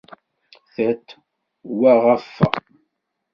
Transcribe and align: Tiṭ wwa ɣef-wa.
Tiṭ 0.73 1.05
wwa 1.75 1.93
ɣef-wa. 2.05 2.49